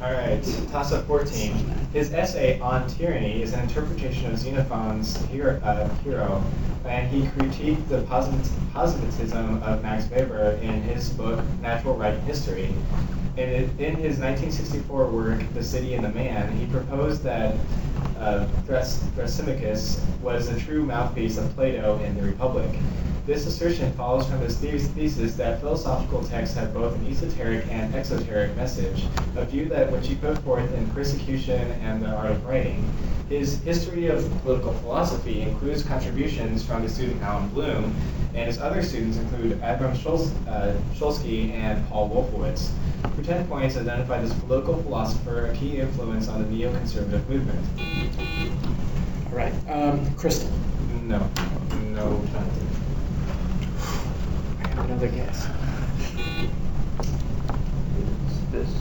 [0.00, 1.52] All right, toss up 14.
[1.92, 6.40] His essay on tyranny is an interpretation of Xenophon's Hiero, uh, Hiero
[6.84, 12.22] and he critiqued the posit- positivism of Max Weber in his book Natural Right and
[12.22, 12.72] History.
[13.36, 13.48] In,
[13.80, 17.56] in his 1964 work, The City and the Man, he proposed that
[18.20, 22.70] uh, Thrasymachus was the true mouthpiece of Plato in the Republic.
[23.24, 28.56] This assertion follows from his thesis that philosophical texts have both an esoteric and exoteric
[28.56, 29.04] message,
[29.36, 32.84] a view that which he put forth in Persecution and the Art of Writing.
[33.28, 37.94] His history of political philosophy includes contributions from his student Allan Bloom,
[38.34, 40.74] and his other students include Abram Schuls- uh,
[41.52, 42.72] and Paul Wolfowitz.
[43.14, 47.66] For 10 points, identify this political philosopher a key influence on the neoconservative movement.
[49.30, 49.52] All right.
[49.68, 50.50] Um, Crystal.
[51.04, 51.20] No.
[51.92, 52.20] No.
[55.08, 55.20] Jonathan.
[55.20, 55.48] I guess.
[58.30, 58.80] Is this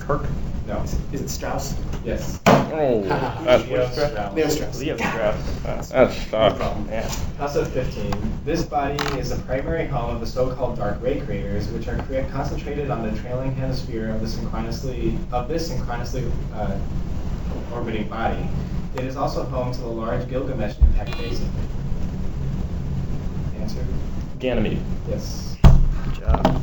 [0.00, 0.22] Kirk?
[0.66, 0.78] No.
[0.78, 0.82] No.
[1.12, 1.74] Is it Strauss?
[2.04, 2.40] Yes.
[2.46, 4.10] Oh, that's Leo Strauss.
[4.12, 4.34] Strauss.
[4.34, 4.80] Leo Strauss.
[4.80, 5.60] Leo Strauss.
[5.62, 6.28] That's tough.
[6.30, 6.88] problem.
[6.88, 7.08] Yeah.
[7.38, 8.40] House 15.
[8.44, 12.26] This body is the primary home of the so-called dark ray craters, which are crea-
[12.30, 16.78] concentrated on the trailing hemisphere of the synchronously of this synchronously uh,
[17.72, 18.48] orbiting body.
[18.96, 21.50] It is also home to the large Gilgamesh impact basin.
[23.60, 23.84] Answer?
[24.42, 24.78] Ganymede.
[25.08, 25.56] Yes.
[25.62, 26.62] Good job.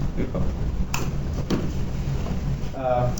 [2.76, 3.16] Uh,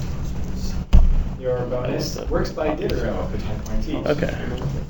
[1.38, 4.04] your bonus works by Diderot for 10 points each.
[4.04, 4.36] Okay.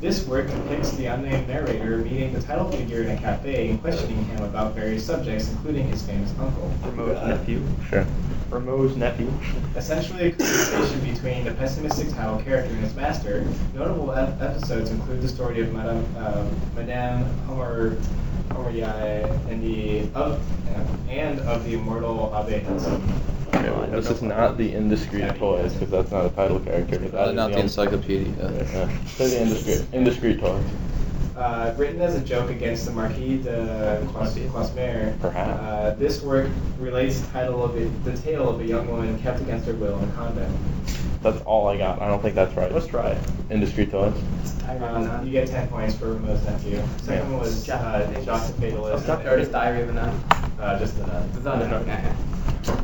[0.01, 4.25] This work depicts the unnamed narrator meeting the title figure in a cafe and questioning
[4.25, 6.73] him about various subjects, including his famous uncle.
[6.85, 7.63] Rameau's nephew.
[7.89, 8.05] Sure.
[8.51, 9.33] Rameau's nephew.
[9.77, 13.47] Essentially a conversation between the pessimistic title character and his master.
[13.73, 17.97] Notable ep- episodes include the story of Madame, uh, Madame Homer,
[18.65, 23.03] Homeryai and the of uh, and of the immortal Abe Hansen.
[23.49, 26.99] Okay, well, this is not the indiscreet toys because that's not a title character.
[26.99, 28.33] But that Uh, not the only- encyclopedia.
[28.41, 28.89] Yeah.
[29.07, 30.65] Say the indiscreet, indiscreet toys.
[31.37, 35.61] Uh, written as a joke against the Marquis de Croismare, Perhaps.
[35.63, 39.41] uh, this work relates the title of it, the tale of a young woman kept
[39.41, 40.55] against her will in a convent.
[41.23, 42.01] That's all I got.
[42.01, 42.73] I don't think that's right.
[42.73, 43.23] Let's try it.
[43.51, 44.15] Indiscreet toys.
[44.69, 46.83] Um, you get 10 points for Rameau's nephew.
[47.03, 49.09] Second one was uh, Jacques the Fatalist.
[49.27, 50.09] Or is Diary of a Nun?
[50.59, 51.29] Uh, just the nun.
[51.35, 51.87] It's not a nun.
[51.87, 52.15] yeah,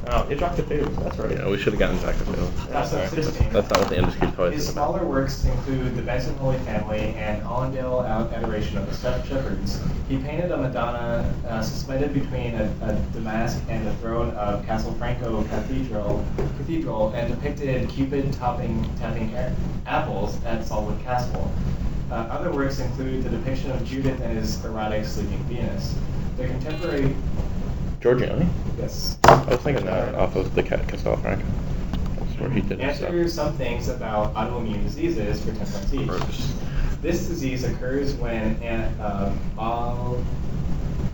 [0.08, 0.96] Oh, it's Rock the Fables.
[0.98, 1.32] That's right.
[1.32, 2.46] Yeah, we should have gotten Zach the Fiddle.
[2.70, 3.04] That's sorry.
[3.04, 3.52] a 16.
[3.52, 4.90] That's not what the indiscreet toys His is about.
[4.92, 9.80] smaller works include The Benson Holy Family and Allendale Ad- Adoration of the Shep- Shepherds.
[10.08, 15.48] He painted a Madonna uh, suspended between a, a damask and the throne of Castelfranco
[15.48, 16.24] Cathedral,
[16.58, 19.54] Cathedral and depicted Cupid topping, tapping a-
[19.86, 21.50] apples at Saltwood Castle.
[22.12, 25.98] Uh, other works include the depiction of Judith and his erotic sleeping Venus.
[26.36, 27.16] The contemporary,
[28.00, 28.46] Giorgione?
[28.78, 31.44] Yes, I was thinking that off of the Cat Castel Franco.
[32.18, 33.10] That's where he did his stuff.
[33.10, 36.46] answer some things about autoimmune diseases for 10 points each.
[37.02, 40.18] This disease occurs when an, um, all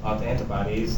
[0.03, 0.97] autoantibodies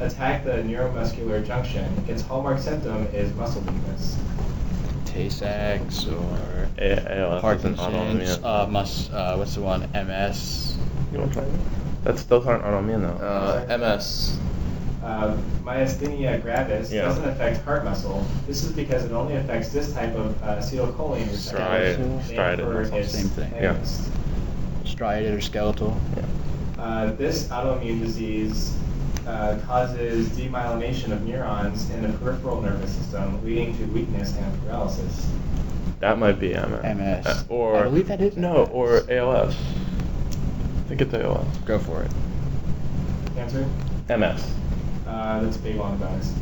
[0.00, 1.84] attack the neuromuscular junction.
[2.08, 4.18] Its hallmark symptom is muscle weakness.
[5.06, 7.78] Tay-Sachs or A- ALS is an Parkinson's.
[7.78, 8.44] autoimmune.
[8.44, 9.88] Uh, mus, uh, what's the one?
[9.94, 10.76] MS.
[11.12, 11.60] You want to try it?
[12.04, 13.24] That's those aren't autoimmune though.
[13.24, 14.38] Uh, MS.
[15.06, 17.02] Uh, myasthenia gravis Yeah.
[17.02, 18.26] doesn't affect heart muscle.
[18.48, 21.62] This is because it only affects this type of uh, acetylcholine receptor.
[21.62, 23.52] Stri- named stridid, for that's all its same thing.
[23.54, 23.74] Yeah.
[23.74, 24.10] agonist.
[24.84, 25.96] Striated or skeletal.
[26.76, 28.76] Uh, this autoimmune disease
[29.28, 35.30] uh, causes demyelination of neurons in the peripheral nervous system, leading to weakness and paralysis.
[36.00, 36.82] That might be MS.
[36.96, 37.26] MS.
[37.26, 38.68] Uh, or I believe that is no, MS.
[38.72, 39.54] or ALS.
[39.54, 41.46] I think it's ALS.
[41.64, 42.10] Go for it.
[43.38, 43.68] Answer?
[44.08, 44.42] MS.
[45.06, 46.32] Uh, that's a big long bonus.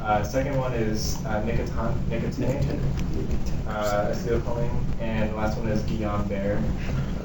[0.00, 2.80] Uh, second one is uh, nicotin, nicotinic,
[3.68, 6.62] uh, acetylcholine, and the last one is Guillain-Barré,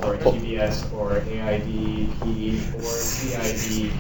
[0.04, 3.92] or GBS, or AIDP, or CIDP.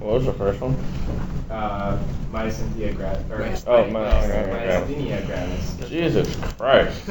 [0.00, 0.74] What was the first one?
[1.50, 1.98] Uh,
[2.32, 3.30] myasthenia gravis.
[3.30, 3.64] Or, Right.
[3.66, 5.26] Oh, no, myasthenia gravis.
[5.26, 5.88] myasthenia gravis.
[5.88, 7.08] Jesus Christ.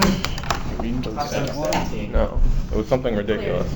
[0.79, 1.71] Reading to the Class second one?
[1.73, 2.11] 17.
[2.11, 2.39] No,
[2.71, 3.73] it was something ridiculous.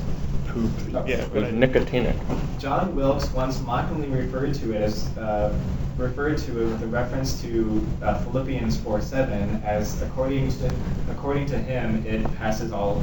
[0.52, 0.70] Poop.
[1.06, 1.58] Yeah, It good idea.
[1.66, 2.60] nicotinic.
[2.60, 5.52] John Wilkes once mockingly referred to it as uh,
[5.96, 10.70] referred to it with a reference to uh, Philippians 4:7 as according to
[11.10, 13.02] according to him it passes all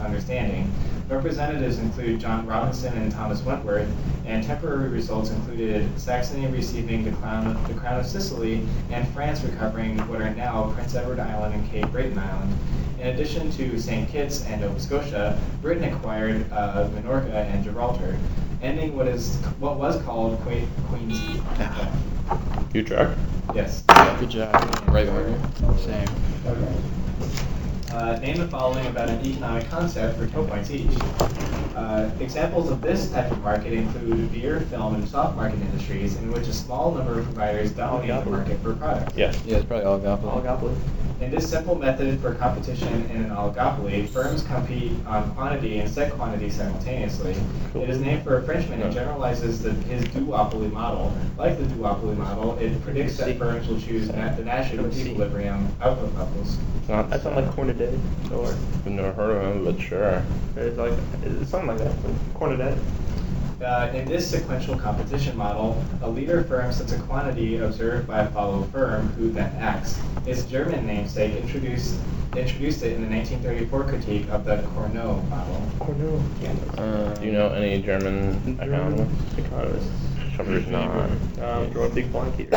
[0.00, 0.72] understanding.
[1.08, 3.88] Representatives include John Robinson and Thomas Wentworth,
[4.24, 9.98] and temporary results included Saxony receiving the crown, the crown of Sicily, and France recovering
[10.08, 12.52] what are now Prince Edward Island and Cape Breton Island.
[13.06, 14.08] In addition to St.
[14.10, 18.18] Kitts and Nova Scotia, Britain acquired uh, Minorca and Gibraltar,
[18.62, 21.20] ending what is what was called Queen, Queen's
[22.74, 23.16] Utrecht.
[23.54, 23.84] Yes.
[24.18, 24.52] Good job.
[24.88, 25.40] Right order.
[25.78, 26.08] Same.
[26.46, 26.76] Okay.
[27.92, 30.90] Uh, name the following about an economic concept for 10 points each.
[31.76, 36.32] Uh, examples of this type of market include beer, film, and soft market industries in
[36.32, 39.16] which a small number of providers dominate the market for products.
[39.16, 39.40] Yes.
[39.46, 40.42] Yeah, it's probably oligopoly.
[40.42, 40.76] Oligopoly.
[41.18, 46.12] In this simple method for competition in an oligopoly, firms compete on quantity and set
[46.12, 47.34] quantity simultaneously.
[47.72, 47.82] Cool.
[47.84, 49.00] It is named for a Frenchman and Yeah.
[49.00, 51.16] generalizes the, his duopoly model.
[51.38, 56.14] Like the duopoly model, it predicts that firms will choose na- the Nash equilibrium output
[56.18, 56.58] levels.
[56.80, 57.08] It's not.
[57.08, 57.98] That sounds like Cornaday.
[58.30, 60.22] Or I've never heard of him, but sure.
[60.56, 60.92] it's like
[61.24, 61.92] it's something like that.
[62.34, 62.76] Cornaday.
[63.62, 68.30] Uh, in this sequential competition model, a leader firm sets a quantity observed by a
[68.30, 69.98] follow firm who then acts.
[70.26, 71.98] Its German namesake introduced
[72.36, 75.62] introduced it in the 1934 critique of the Cournot model.
[75.78, 76.22] Cornell.
[76.76, 79.38] Uh, Do you know any German economists?
[79.38, 79.88] Economist.
[80.36, 81.10] There's not.
[81.40, 82.52] Um, Dorothy Blanke.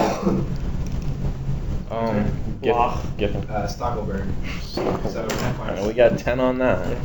[1.91, 2.29] Um,
[2.61, 3.01] Blah.
[3.17, 3.17] Giffen.
[3.17, 3.49] Giffen.
[3.49, 4.27] Uh, Stackelberg.
[4.61, 5.15] So 10 points.
[5.15, 6.97] Alright, we got 10 on that.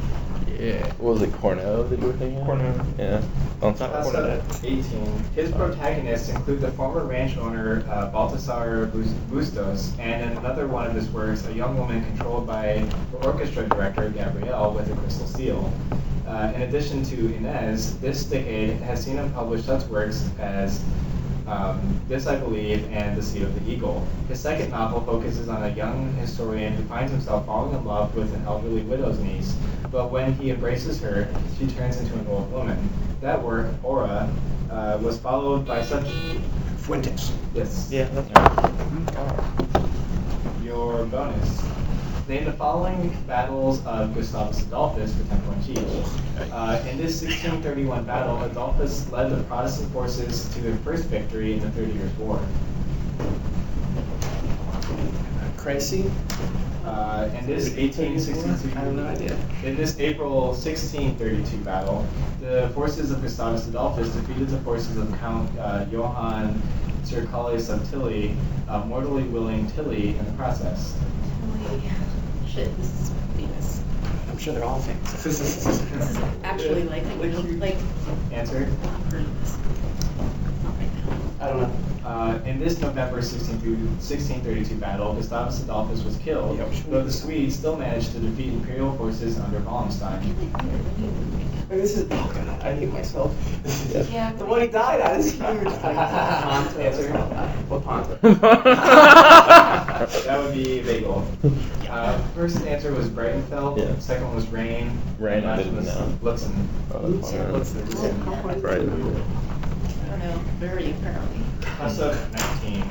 [0.58, 0.86] Yeah.
[0.94, 2.40] What was it, Cornell that you were thinking?
[2.40, 2.46] of?
[2.46, 2.86] Cornell.
[2.98, 3.22] Yeah.
[3.60, 4.04] Don't Not stop.
[4.04, 4.42] Cornell.
[4.62, 4.82] 18.
[5.34, 8.90] His protagonists include the former ranch owner uh, Baltasar
[9.30, 13.68] Bustos, and in another one of his works, a young woman controlled by the orchestra
[13.68, 15.72] director Gabrielle with a crystal seal.
[16.26, 20.82] Uh, in addition to Inez, this decade has seen him publish such works as
[21.46, 24.06] um, This I Believe and The Seed of the Eagle.
[24.28, 28.34] His second novel focuses on a young historian who finds himself falling in love with
[28.34, 29.56] an elderly widow's niece,
[29.90, 31.28] but when he embraces her,
[31.58, 32.88] she turns into an old woman.
[33.20, 34.30] That work, Aura,
[34.70, 36.06] uh, was followed by such.
[36.78, 37.32] Fuentes.
[37.54, 37.88] Yes.
[37.90, 38.64] Yeah, that's right.
[40.62, 41.83] Your bonus.
[42.26, 45.78] Name the following battles of Gustavus Adolphus for 10 points each.
[46.50, 51.60] Uh, in this 1631 battle, Adolphus led the Protestant forces to their first victory in
[51.60, 52.40] the Thirty Years' War.
[55.58, 56.10] Crazy.
[56.86, 59.36] Uh, in this 1862, I have no idea.
[59.62, 62.06] In this April 1632 battle,
[62.40, 66.62] the forces of Gustavus Adolphus defeated the forces of Count uh, Johann
[67.02, 68.34] Tserclaes of Tilly,
[68.66, 70.96] uh, mortally willing Tilly in the process.
[71.66, 71.80] Holy
[72.48, 73.82] shit, this is famous.
[74.30, 75.12] I'm sure they're all famous.
[75.24, 75.66] This is
[76.44, 77.04] actually like,
[77.60, 77.76] like,
[78.32, 78.68] Answer?
[78.82, 79.56] I've heard of this.
[80.62, 81.18] Not right now.
[81.40, 81.70] I don't know.
[82.04, 83.56] Uh, in this November 16
[83.96, 86.70] 1632 battle, Gustavus Adolphus was killed, Yep.
[86.90, 90.20] though the Swedes still managed to defeat imperial forces under Wallenstein.
[90.52, 92.06] Like, this is.
[92.10, 93.34] Oh god, I hate myself.
[94.12, 94.32] Yeah.
[94.34, 95.42] the one he died on is huge.
[95.64, 96.78] Like, Ponto.
[96.78, 97.10] Answer.
[97.68, 98.18] What Ponto?
[100.06, 101.26] that would be Bagel.
[101.94, 103.78] Uh, first answer was Breitenfeld.
[103.78, 103.96] Yeah.
[104.00, 105.00] Second one was Rain.
[105.20, 106.18] Rain, and I last didn't was know.
[106.24, 106.66] Lutzen.
[106.92, 107.84] Oh, that's fine.
[107.84, 108.62] Lutzen.
[108.62, 108.80] Right.
[108.80, 111.40] I don't know, very apparently.
[111.60, 112.84] Class of 19.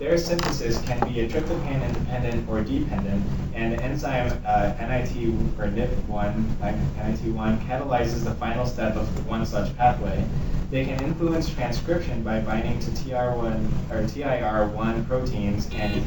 [0.00, 5.68] Their synthesis can be a tryptophan independent or dependent, and the enzyme uh, NIT or
[5.68, 10.24] NIP1, like NIT1 catalyzes the final step of one such pathway.
[10.70, 16.02] They can influence transcription by binding to TR1 or TIR1 proteins and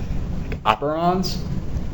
[0.66, 1.38] Operons?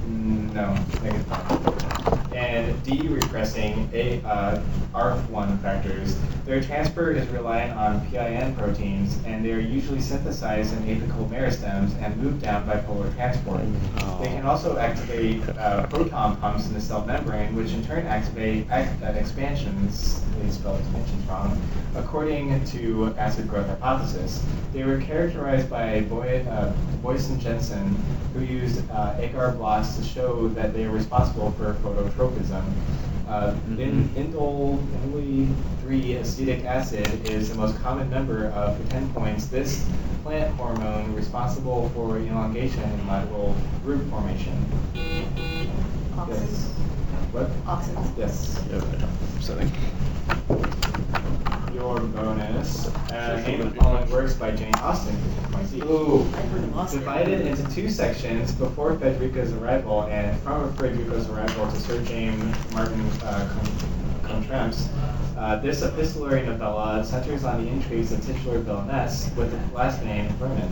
[0.08, 2.36] No, negative one.
[2.36, 4.62] And de-repressing a uh,
[4.94, 6.18] ARF1 factors.
[6.46, 11.96] Their transfer is reliant on PIN proteins, and they are usually synthesized in apical meristems
[12.02, 13.62] and moved down by polar transport.
[14.22, 18.66] They can also activate uh, proton pumps in the cell membrane, which in turn activate
[18.72, 20.24] ac- uh, expansions.
[20.42, 21.62] They spelled expansions wrong.
[21.96, 27.96] According to acid growth hypothesis, they were characterized by Boy, uh, Boysen and Jensen,
[28.34, 32.64] who used uh, agar blocks to show that they are responsible for phototropism.
[33.28, 39.14] Uh, in, indole, indole 3 acetic acid is the most common member of, for 10
[39.14, 39.88] points, this
[40.24, 44.54] plant hormone responsible for elongation and lateral root formation.
[46.16, 46.30] Auxins.
[46.30, 46.72] Yes.
[47.32, 47.48] What?
[47.66, 48.18] Auxins.
[48.18, 48.64] Yes.
[48.72, 48.84] Yep.
[49.38, 50.86] Upsetting.
[51.80, 52.88] Your bonus.
[53.10, 55.84] Uh, name the following works by Jane Austen for 10 points each.
[55.84, 56.24] Ooh.
[56.36, 57.00] I've heard of Austen.
[57.00, 63.00] Divided into two sections before Frederica's arrival and from Frederica's arrival to Sir James Martin
[63.24, 63.50] uh,
[64.24, 64.44] Con-
[65.38, 70.28] Uh, this epistolary novella centers on the intrigues of titular villainess with the last name
[70.34, 70.70] Vernon.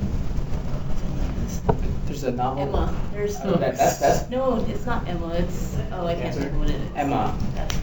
[2.08, 2.64] There's a novel.
[2.64, 3.36] Emma, there's.
[3.44, 6.40] Oh, that- that's- that's- No, it's not Emma, it's, oh, I can't Answer?
[6.42, 6.82] think what it is.
[6.96, 7.36] Emma.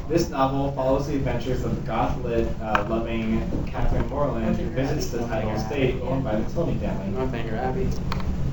[0.09, 5.21] This novel follows the adventures of the goth-lit, uh, loving Catherine Morland, who visits the
[5.21, 5.29] Abbey.
[5.29, 7.07] tiny estate owned by the Tilney family.
[7.13, 7.87] Northanger Abbey.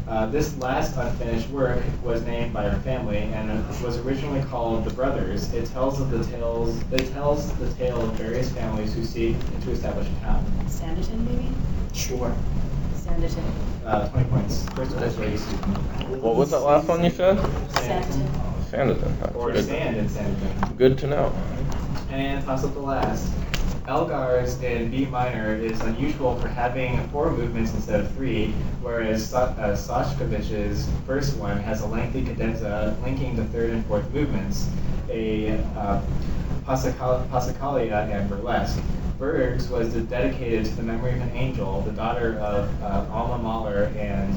[0.10, 3.50] Uh, this last unfinished work was named by her family and
[3.82, 5.54] was originally called The Brothers.
[5.54, 6.78] It tells of the tales.
[6.92, 10.44] It tells the tale of various families who seek to establish a town.
[10.68, 11.48] Sanditon, maybe?
[11.94, 12.34] Sure.
[13.12, 13.44] Sanditon.
[13.86, 14.66] Uh, Twenty points.
[14.70, 15.44] First place race.
[16.22, 17.38] What was that last one you said?
[17.38, 18.28] Sanditon.
[18.70, 19.20] Sanditon.
[19.20, 19.66] That's Or good.
[19.66, 20.78] sand in Sanditon.
[20.78, 21.34] Good to know.
[22.10, 23.32] And toss up the last.
[23.88, 29.46] Elgar's in B minor is unusual for having four movements instead of three, whereas Sa-
[29.58, 34.70] uh, Shostakovich's first one has a lengthy cadenza linking the third and fourth movements,
[35.10, 36.04] a uh, Passacal-
[36.66, 38.82] Passacaglia and burlesque.
[39.18, 43.92] Berg's was dedicated to the memory of an angel, the daughter of uh, Alma Mahler
[43.98, 44.36] and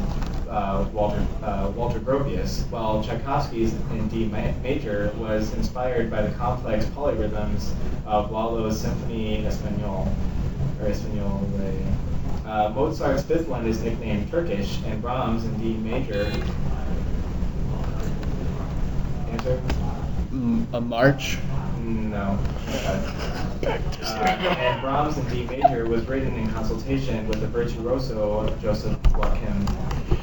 [0.49, 4.27] uh, Walter uh, Walter Gropius, while Tchaikovsky's in D
[4.63, 7.73] major was inspired by the complex polyrhythms
[8.07, 10.07] of Lalo's Symphony Espagnole
[10.81, 11.41] or Espagnole.
[12.47, 16.31] Uh, Mozart's fifth one is nicknamed Turkish, and Brahms in D major.
[19.31, 19.62] Answer?
[20.31, 21.39] Mm, A march?
[21.85, 22.39] No.
[22.82, 24.16] Uh,
[24.59, 29.66] and Brahms in D major was written in consultation with the virtuoso Joseph Joachim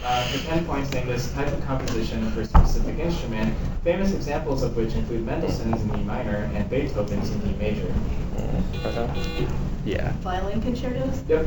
[0.04, 4.64] Uh, for 10 points, name this type of composition for a specific instrument, famous examples
[4.64, 7.94] of which include Mendelssohn's in E minor and Beethoven's in D major.
[9.86, 10.12] Yeah.
[10.22, 11.24] Violin concertos?
[11.28, 11.46] Yep.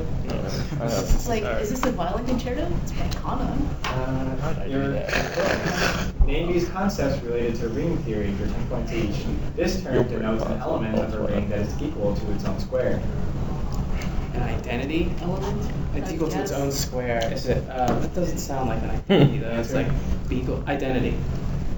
[0.81, 2.71] It's like, is this a violin concerto?
[2.83, 3.57] It's by Kana.
[3.85, 6.14] Uh, How'd I do you're- that?
[6.27, 9.27] Name these concepts related to ring theory for 10 points each.
[9.57, 13.03] This term denotes an element of a ring that is equal to its own square.
[14.33, 15.71] An identity element?
[15.95, 17.31] It's equal to its own square.
[17.31, 17.69] Is it?
[17.69, 19.61] Uh, that doesn't sound like an identity though.
[19.61, 20.29] It's like Answer.
[20.29, 21.15] beagle identity.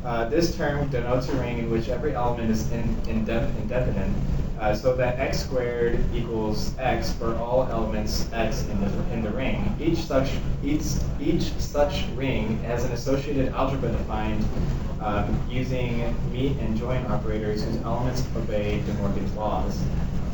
[0.05, 4.09] Uh, this term denotes a ring in which every element is in, indef- indefinite,
[4.61, 9.31] uh, so that x squared equals x for all elements x in the, in the
[9.31, 9.75] ring.
[9.81, 10.31] Each such
[10.63, 10.83] each,
[11.21, 14.45] each such ring has an associated algebra defined
[15.01, 19.83] um, using meet and join operators whose elements obey De Morgan's laws.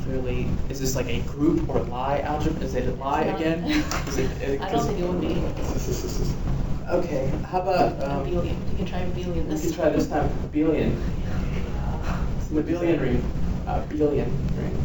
[0.04, 2.62] Clearly, is this like a group or Lie algebra?
[2.62, 3.64] Is it a Lie It's again?
[4.08, 5.42] Is it, I don't think it would be.
[6.90, 11.00] Okay, how about um, we You can try abelian this can try this time abelian.
[12.50, 13.41] Abelian ring.
[13.80, 14.78] Abelian ring.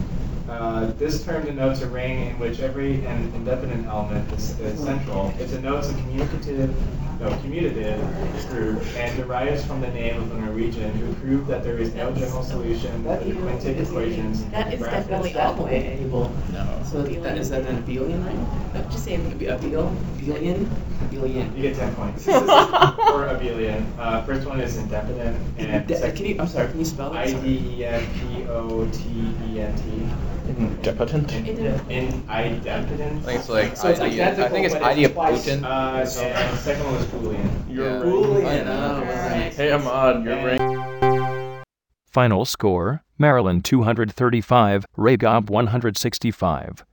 [0.49, 5.33] Uh, this term denotes a ring in which every an indefinite element is, is central.
[5.39, 6.73] It denotes a communicative,
[7.19, 7.99] no, commutative
[8.49, 12.13] group and derives from the name of a Norwegian who proved that there is no
[12.13, 14.45] general solution to the quintic equations.
[14.45, 16.31] That is graph- definitely That's definitely Abel.
[16.53, 16.81] No.
[16.89, 18.47] So that, is that an abelian ring?
[18.73, 20.65] No, just say Could be abel, abelian,
[21.09, 21.53] abelian.
[21.57, 22.25] You get 10 points.
[22.25, 23.83] This is for abelian.
[23.99, 26.37] Uh, first one is indefinite and Inde- second, Can you?
[26.39, 26.69] I'm sorry.
[26.69, 27.27] Can you spell that?
[27.27, 27.31] I
[28.47, 28.87] Sorry.
[28.87, 29.83] D N P O T E N T.
[30.47, 31.31] Indepotent?
[31.33, 32.31] In idempotent.
[32.31, 34.31] I think it's like So it's idea.
[34.45, 35.47] I think it's but it's idea twice.
[35.49, 37.49] Uh, and the second one was Boolean.
[37.75, 37.99] Your Yeah.
[37.99, 38.11] ring.
[38.13, 38.67] Boolean.
[38.67, 39.53] Oh, right.
[39.53, 41.63] Hey, Ahmad, your And- ring.
[42.07, 46.85] Final score Maryland 235, Ragab 165.